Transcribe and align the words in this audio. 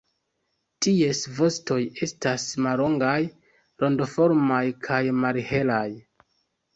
Ties 0.85 1.19
vostoj 1.39 1.75
estas 2.07 2.45
mallongaj, 2.67 3.17
rondoformaj 3.83 4.63
kaj 4.89 4.99
malhelaj. 5.25 5.87